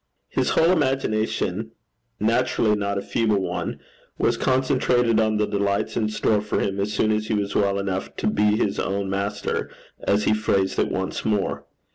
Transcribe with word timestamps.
His 0.29 0.49
whole 0.57 0.71
imagination, 0.71 1.73
naturally 2.19 2.73
not 2.75 2.97
a 2.97 3.03
feeble 3.03 3.37
one, 3.39 3.79
was 4.17 4.35
concentrated 4.35 5.19
on 5.19 5.37
the 5.37 5.45
delights 5.45 5.95
in 5.95 6.09
store 6.09 6.41
for 6.41 6.59
him 6.59 6.79
as 6.79 6.91
soon 6.91 7.11
as 7.11 7.27
he 7.27 7.35
was 7.35 7.53
well 7.53 7.77
enough 7.77 8.15
to 8.15 8.25
be 8.25 8.57
his 8.57 8.79
own 8.79 9.11
master, 9.11 9.69
as 10.01 10.23
he 10.23 10.33
phrased 10.33 10.79
it, 10.79 10.89
once 10.89 11.23
more. 11.23 11.65